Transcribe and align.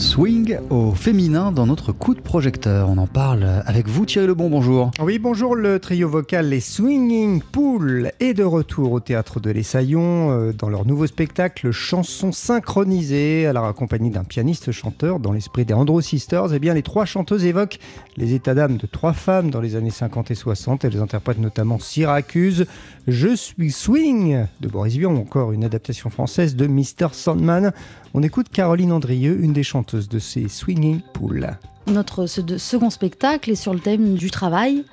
Swing 0.00 0.56
au 0.70 0.92
féminin 0.92 1.52
dans 1.52 1.66
notre 1.66 1.92
coup 1.92 2.14
de 2.14 2.22
projecteur. 2.22 2.88
On 2.88 2.96
en 2.96 3.06
parle 3.06 3.62
avec 3.66 3.86
vous 3.86 4.06
Thierry 4.06 4.26
Lebon, 4.26 4.48
bonjour. 4.48 4.90
Oui, 4.98 5.18
bonjour, 5.18 5.54
le 5.54 5.78
trio 5.78 6.08
vocal 6.08 6.48
Les 6.48 6.60
Swinging 6.60 7.42
Pool 7.42 8.10
est 8.18 8.32
de 8.32 8.42
retour 8.42 8.92
au 8.92 9.00
théâtre 9.00 9.40
de 9.40 9.50
l'Essaillon 9.50 10.30
euh, 10.30 10.52
dans 10.54 10.70
leur 10.70 10.86
nouveau 10.86 11.06
spectacle 11.06 11.70
Chansons 11.70 12.32
synchronisées, 12.32 13.46
alors 13.46 13.66
accompagné 13.66 14.08
d'un 14.08 14.24
pianiste 14.24 14.72
chanteur 14.72 15.20
dans 15.20 15.32
l'esprit 15.32 15.66
des 15.66 15.74
Andro 15.74 16.00
Sisters. 16.00 16.54
Eh 16.54 16.58
bien, 16.58 16.72
les 16.72 16.82
trois 16.82 17.04
chanteuses 17.04 17.44
évoquent 17.44 17.78
les 18.16 18.32
états 18.32 18.54
d'âme 18.54 18.78
de 18.78 18.86
trois 18.86 19.12
femmes 19.12 19.50
dans 19.50 19.60
les 19.60 19.76
années 19.76 19.90
50 19.90 20.30
et 20.30 20.34
60. 20.34 20.82
Elles 20.86 20.98
interprètent 20.98 21.38
notamment 21.38 21.78
Syracuse, 21.78 22.64
Je 23.10 23.34
suis 23.34 23.72
Swing 23.72 24.46
de 24.60 24.68
Boris 24.68 24.94
Vian, 24.94 25.16
encore 25.16 25.50
une 25.50 25.64
adaptation 25.64 26.10
française 26.10 26.54
de 26.54 26.68
Mr. 26.68 27.08
Sandman. 27.10 27.72
On 28.14 28.22
écoute 28.22 28.46
Caroline 28.50 28.92
Andrieux, 28.92 29.36
une 29.42 29.52
des 29.52 29.64
chanteuses 29.64 30.08
de 30.08 30.20
ces 30.20 30.46
Swinging 30.46 31.00
Pools. 31.12 31.50
Notre 31.88 32.26
second 32.26 32.88
spectacle 32.88 33.50
est 33.50 33.56
sur 33.56 33.74
le 33.74 33.80
thème 33.80 34.14
du 34.14 34.30
travail 34.30 34.84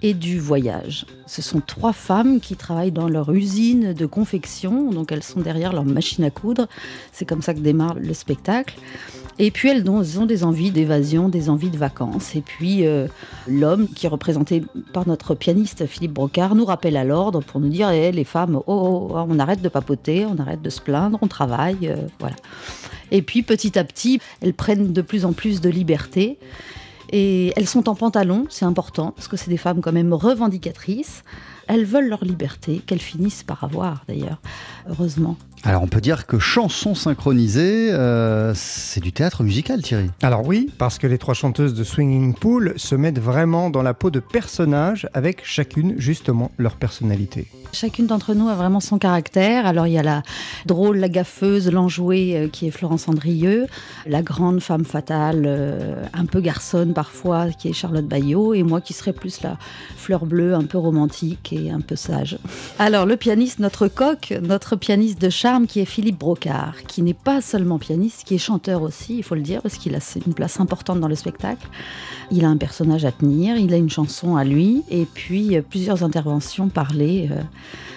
et 0.00 0.14
du 0.14 0.38
voyage. 0.38 1.06
Ce 1.26 1.42
sont 1.42 1.60
trois 1.60 1.92
femmes 1.92 2.38
qui 2.38 2.54
travaillent 2.54 2.92
dans 2.92 3.08
leur 3.08 3.32
usine 3.32 3.94
de 3.94 4.06
confection, 4.06 4.92
donc 4.92 5.10
elles 5.10 5.24
sont 5.24 5.40
derrière 5.40 5.72
leur 5.72 5.84
machine 5.84 6.22
à 6.22 6.30
coudre. 6.30 6.68
C'est 7.10 7.24
comme 7.24 7.42
ça 7.42 7.52
que 7.52 7.58
démarre 7.58 7.94
le 7.94 8.14
spectacle. 8.14 8.76
Et 9.42 9.50
puis 9.50 9.70
elles 9.70 9.88
ont, 9.88 10.26
des 10.26 10.44
envies 10.44 10.70
d'évasion, 10.70 11.30
des 11.30 11.48
envies 11.48 11.70
de 11.70 11.78
vacances. 11.78 12.36
Et 12.36 12.42
puis 12.42 12.86
euh, 12.86 13.08
l'homme, 13.48 13.88
qui 13.88 14.04
est 14.04 14.08
représenté 14.08 14.62
par 14.92 15.08
notre 15.08 15.34
pianiste 15.34 15.86
Philippe 15.86 16.12
Brocard, 16.12 16.54
nous 16.54 16.66
rappelle 16.66 16.94
à 16.98 17.04
l'ordre 17.04 17.40
pour 17.40 17.58
nous 17.58 17.70
dire 17.70 17.88
eh, 17.88 18.12
les 18.12 18.24
femmes, 18.24 18.56
oh, 18.56 18.62
oh, 18.66 19.08
oh, 19.14 19.26
on 19.26 19.38
arrête 19.38 19.62
de 19.62 19.70
papoter, 19.70 20.26
on 20.26 20.38
arrête 20.38 20.60
de 20.60 20.68
se 20.68 20.82
plaindre, 20.82 21.18
on 21.22 21.26
travaille. 21.26 21.88
Euh, 21.88 21.96
voilà. 22.18 22.36
Et 23.12 23.22
puis 23.22 23.42
petit 23.42 23.78
à 23.78 23.84
petit, 23.84 24.20
elles 24.42 24.52
prennent 24.52 24.92
de 24.92 25.00
plus 25.00 25.24
en 25.24 25.32
plus 25.32 25.62
de 25.62 25.70
liberté. 25.70 26.38
Et 27.10 27.54
elles 27.56 27.66
sont 27.66 27.88
en 27.88 27.94
pantalon, 27.94 28.44
c'est 28.50 28.66
important, 28.66 29.12
parce 29.12 29.26
que 29.26 29.38
c'est 29.38 29.50
des 29.50 29.56
femmes 29.56 29.80
quand 29.80 29.92
même 29.92 30.12
revendicatrices. 30.12 31.24
Elles 31.72 31.84
veulent 31.84 32.08
leur 32.08 32.24
liberté, 32.24 32.82
qu'elles 32.84 32.98
finissent 32.98 33.44
par 33.44 33.62
avoir 33.62 34.02
d'ailleurs, 34.08 34.40
heureusement. 34.88 35.36
Alors 35.62 35.82
on 35.82 35.88
peut 35.88 36.00
dire 36.00 36.26
que 36.26 36.38
chanson 36.38 36.94
synchronisée, 36.94 37.92
euh, 37.92 38.54
c'est 38.54 39.00
du 39.00 39.12
théâtre 39.12 39.42
musical 39.42 39.82
Thierry. 39.82 40.10
Alors 40.22 40.46
oui, 40.46 40.70
parce 40.78 40.98
que 40.98 41.06
les 41.06 41.18
trois 41.18 41.34
chanteuses 41.34 41.74
de 41.74 41.84
Swinging 41.84 42.34
Pool 42.34 42.72
se 42.76 42.94
mettent 42.94 43.18
vraiment 43.18 43.68
dans 43.68 43.82
la 43.82 43.92
peau 43.92 44.10
de 44.10 44.20
personnages 44.20 45.06
avec 45.12 45.42
chacune 45.44 45.94
justement 45.98 46.50
leur 46.56 46.76
personnalité. 46.76 47.46
Chacune 47.72 48.06
d'entre 48.06 48.32
nous 48.32 48.48
a 48.48 48.54
vraiment 48.54 48.80
son 48.80 48.98
caractère. 48.98 49.66
Alors 49.66 49.86
il 49.86 49.92
y 49.92 49.98
a 49.98 50.02
la 50.02 50.22
drôle, 50.64 50.96
la 50.96 51.10
gaffeuse, 51.10 51.70
l'enjouée 51.70 52.36
euh, 52.36 52.48
qui 52.48 52.66
est 52.66 52.70
Florence 52.70 53.06
Andrieux, 53.06 53.66
la 54.06 54.22
grande 54.22 54.60
femme 54.60 54.86
fatale, 54.86 55.44
euh, 55.46 56.02
un 56.14 56.24
peu 56.24 56.40
garçonne 56.40 56.94
parfois, 56.94 57.50
qui 57.50 57.68
est 57.68 57.74
Charlotte 57.74 58.06
Bayot, 58.06 58.54
et 58.54 58.62
moi 58.62 58.80
qui 58.80 58.94
serais 58.94 59.12
plus 59.12 59.42
la 59.42 59.58
fleur 59.96 60.24
bleue, 60.24 60.54
un 60.54 60.64
peu 60.64 60.78
romantique 60.78 61.52
et 61.52 61.59
un 61.68 61.80
peu 61.80 61.96
sage. 61.96 62.38
Alors 62.78 63.04
le 63.04 63.16
pianiste, 63.16 63.58
notre 63.58 63.88
coq, 63.88 64.32
notre 64.42 64.76
pianiste 64.76 65.20
de 65.20 65.28
chat, 65.28 65.60
qui 65.68 65.80
est 65.80 65.84
Philippe 65.84 66.18
Brocard, 66.18 66.76
qui 66.86 67.02
n'est 67.02 67.12
pas 67.14 67.40
seulement 67.40 67.78
pianiste, 67.78 68.24
qui 68.24 68.36
est 68.36 68.38
chanteur 68.38 68.82
aussi, 68.82 69.18
il 69.18 69.22
faut 69.22 69.34
le 69.34 69.42
dire, 69.42 69.60
parce 69.62 69.76
qu'il 69.76 69.94
a 69.94 69.98
une 70.24 70.34
place 70.34 70.60
importante 70.60 71.00
dans 71.00 71.08
le 71.08 71.14
spectacle. 71.14 71.68
Il 72.30 72.44
a 72.44 72.48
un 72.48 72.56
personnage 72.56 73.04
à 73.04 73.12
tenir, 73.12 73.56
il 73.56 73.74
a 73.74 73.76
une 73.76 73.90
chanson 73.90 74.36
à 74.36 74.44
lui, 74.44 74.82
et 74.90 75.04
puis 75.04 75.56
euh, 75.56 75.62
plusieurs 75.68 76.04
interventions 76.04 76.68
parlées. 76.68 77.28
Euh. 77.32 77.42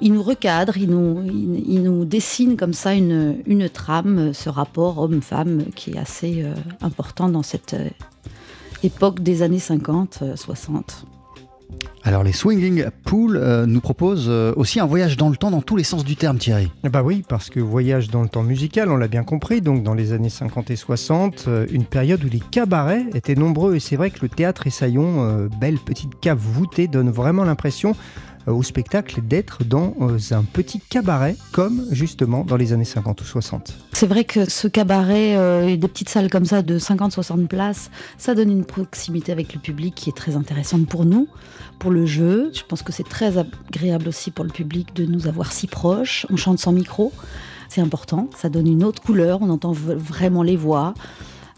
il 0.00 0.12
nous 0.12 0.22
recadre, 0.22 0.76
il 0.76 0.90
nous, 0.90 1.22
il, 1.24 1.82
nous 1.82 2.04
dessine 2.04 2.56
comme 2.56 2.72
ça 2.72 2.94
une, 2.94 3.38
une 3.46 3.68
trame, 3.68 4.34
ce 4.34 4.48
rapport 4.48 4.98
homme-femme 4.98 5.66
qui 5.74 5.92
est 5.92 5.98
assez 5.98 6.42
euh, 6.42 6.54
important 6.82 7.28
dans 7.28 7.42
cette 7.42 7.76
époque 8.82 9.20
des 9.20 9.42
années 9.42 9.58
50-60. 9.58 11.04
Alors 12.06 12.22
les 12.22 12.30
Swinging 12.30 12.84
Pool 13.04 13.36
euh, 13.36 13.66
nous 13.66 13.80
proposent 13.80 14.28
euh, 14.28 14.52
aussi 14.54 14.78
un 14.78 14.86
voyage 14.86 15.16
dans 15.16 15.28
le 15.28 15.36
temps 15.36 15.50
dans 15.50 15.60
tous 15.60 15.74
les 15.74 15.82
sens 15.82 16.04
du 16.04 16.14
terme 16.14 16.38
Thierry. 16.38 16.70
Bah 16.84 17.02
oui, 17.02 17.24
parce 17.28 17.50
que 17.50 17.58
voyage 17.58 18.10
dans 18.10 18.22
le 18.22 18.28
temps 18.28 18.44
musical, 18.44 18.92
on 18.92 18.96
l'a 18.96 19.08
bien 19.08 19.24
compris, 19.24 19.60
donc 19.60 19.82
dans 19.82 19.92
les 19.92 20.12
années 20.12 20.30
50 20.30 20.70
et 20.70 20.76
60, 20.76 21.46
euh, 21.48 21.66
une 21.72 21.84
période 21.84 22.22
où 22.22 22.28
les 22.28 22.38
cabarets 22.38 23.06
étaient 23.12 23.34
nombreux 23.34 23.74
et 23.74 23.80
c'est 23.80 23.96
vrai 23.96 24.10
que 24.10 24.20
le 24.22 24.28
théâtre 24.28 24.68
Essaillon, 24.68 25.48
belle 25.60 25.78
petite 25.78 26.20
cave 26.20 26.38
voûtée, 26.38 26.86
donne 26.86 27.10
vraiment 27.10 27.42
l'impression 27.42 27.96
euh, 27.96 28.25
au 28.46 28.62
spectacle 28.62 29.20
d'être 29.22 29.64
dans 29.64 29.94
euh, 30.00 30.18
un 30.30 30.42
petit 30.42 30.80
cabaret 30.80 31.36
comme 31.52 31.84
justement 31.90 32.44
dans 32.44 32.56
les 32.56 32.72
années 32.72 32.84
50 32.84 33.20
ou 33.20 33.24
60. 33.24 33.74
C'est 33.92 34.06
vrai 34.06 34.24
que 34.24 34.48
ce 34.48 34.68
cabaret 34.68 35.36
euh, 35.36 35.68
et 35.68 35.76
des 35.76 35.88
petites 35.88 36.08
salles 36.08 36.30
comme 36.30 36.44
ça 36.44 36.62
de 36.62 36.78
50-60 36.78 37.46
places, 37.46 37.90
ça 38.18 38.34
donne 38.34 38.50
une 38.50 38.64
proximité 38.64 39.32
avec 39.32 39.54
le 39.54 39.60
public 39.60 39.94
qui 39.94 40.10
est 40.10 40.16
très 40.16 40.36
intéressante 40.36 40.86
pour 40.86 41.04
nous, 41.04 41.28
pour 41.78 41.90
le 41.90 42.06
jeu. 42.06 42.50
Je 42.54 42.62
pense 42.62 42.82
que 42.82 42.92
c'est 42.92 43.08
très 43.08 43.38
agréable 43.38 44.08
aussi 44.08 44.30
pour 44.30 44.44
le 44.44 44.50
public 44.50 44.94
de 44.94 45.04
nous 45.04 45.26
avoir 45.26 45.52
si 45.52 45.66
proches. 45.66 46.26
On 46.30 46.36
chante 46.36 46.58
sans 46.58 46.72
micro, 46.72 47.12
c'est 47.68 47.80
important, 47.80 48.30
ça 48.36 48.48
donne 48.48 48.66
une 48.66 48.84
autre 48.84 49.02
couleur, 49.02 49.38
on 49.42 49.50
entend 49.50 49.72
vraiment 49.72 50.42
les 50.42 50.56
voix. 50.56 50.94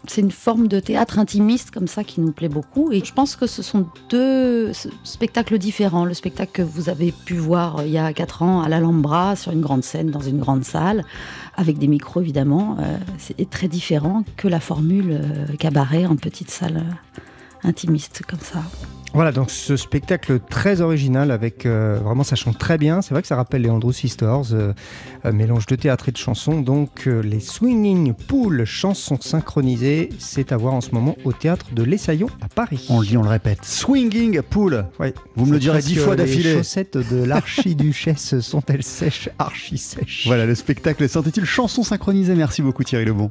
C'est 0.09 0.21
une 0.21 0.31
forme 0.31 0.67
de 0.67 0.79
théâtre 0.79 1.19
intimiste 1.19 1.69
comme 1.69 1.87
ça 1.87 2.03
qui 2.03 2.19
nous 2.19 2.31
plaît 2.31 2.49
beaucoup. 2.49 2.91
Et 2.91 3.05
je 3.05 3.13
pense 3.13 3.35
que 3.35 3.45
ce 3.45 3.61
sont 3.61 3.85
deux 4.09 4.71
spectacles 5.03 5.59
différents. 5.59 6.03
Le 6.03 6.15
spectacle 6.15 6.51
que 6.51 6.61
vous 6.63 6.89
avez 6.89 7.11
pu 7.11 7.35
voir 7.35 7.77
euh, 7.77 7.85
il 7.85 7.91
y 7.91 7.99
a 7.99 8.11
quatre 8.11 8.41
ans 8.41 8.63
à 8.63 8.69
l'Alhambra, 8.69 9.35
sur 9.35 9.51
une 9.51 9.61
grande 9.61 9.83
scène, 9.83 10.09
dans 10.09 10.19
une 10.19 10.39
grande 10.39 10.63
salle, 10.63 11.05
avec 11.55 11.77
des 11.77 11.87
micros 11.87 12.21
évidemment, 12.21 12.77
euh, 12.79 12.97
c'est 13.19 13.47
très 13.51 13.67
différent 13.67 14.23
que 14.35 14.47
la 14.47 14.59
formule 14.59 15.11
euh, 15.11 15.55
cabaret 15.59 16.07
en 16.07 16.15
petite 16.15 16.49
salle 16.49 16.83
intimiste 17.63 18.23
comme 18.27 18.39
ça. 18.39 18.63
Voilà, 19.13 19.31
donc 19.31 19.49
ce 19.49 19.75
spectacle 19.75 20.39
très 20.39 20.81
original 20.81 21.31
avec 21.31 21.65
euh, 21.65 21.99
vraiment 22.03 22.23
ça 22.23 22.35
chante 22.35 22.59
très 22.59 22.77
bien. 22.77 23.01
C'est 23.01 23.13
vrai 23.13 23.21
que 23.21 23.27
ça 23.27 23.35
rappelle 23.35 23.63
les 23.63 23.69
Andrew 23.69 23.91
Sisters, 23.91 24.53
euh, 24.53 24.73
euh, 25.25 25.31
mélange 25.31 25.65
de 25.65 25.75
théâtre 25.75 26.09
et 26.09 26.11
de 26.11 26.17
chansons. 26.17 26.61
Donc 26.61 27.05
les 27.05 27.39
Swinging 27.39 28.13
Pool 28.13 28.65
chansons 28.65 29.17
synchronisées, 29.19 30.09
c'est 30.19 30.51
à 30.51 30.57
voir 30.57 30.73
en 30.75 30.81
ce 30.81 30.91
moment 30.91 31.15
au 31.25 31.33
théâtre 31.33 31.67
de 31.73 31.83
l'Essaillon 31.83 32.27
à 32.41 32.47
Paris. 32.47 32.85
On 32.89 32.99
le 33.01 33.07
dit, 33.07 33.17
on 33.17 33.23
le 33.23 33.29
répète. 33.29 33.65
Swinging 33.65 34.41
Pool. 34.41 34.85
Oui. 34.99 35.07
Vous 35.35 35.45
me 35.45 35.53
le 35.53 35.59
direz 35.59 35.81
dix 35.81 35.95
fois 35.95 36.15
d'affilée. 36.15 36.51
Les 36.51 36.57
chaussettes 36.57 36.97
de 36.97 37.23
l'archiduchesse 37.23 38.39
sont-elles 38.39 38.83
sèches, 38.83 39.29
archi 39.39 39.77
sèches? 39.77 40.27
Voilà, 40.27 40.45
le 40.45 40.55
spectacle 40.55 41.09
s'intitule 41.09 41.45
Chansons 41.45 41.83
synchronisées. 41.83 42.35
Merci 42.35 42.61
beaucoup 42.61 42.83
Thierry 42.83 43.05
Lebon. 43.05 43.29